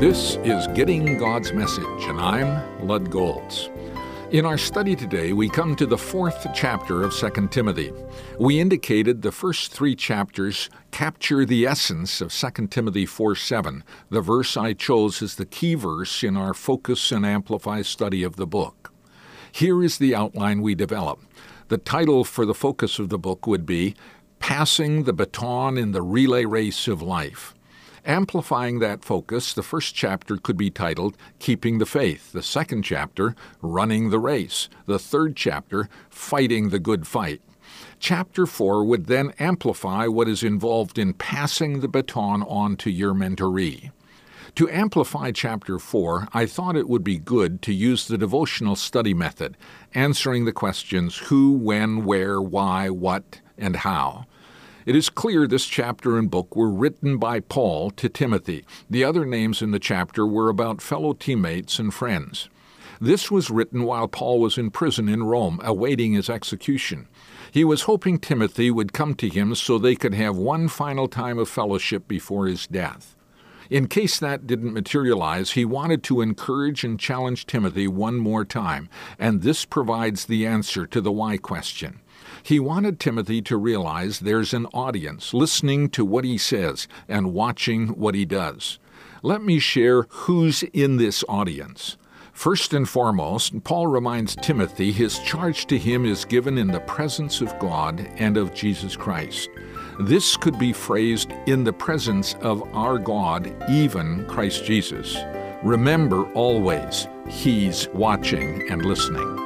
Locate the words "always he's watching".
106.32-108.66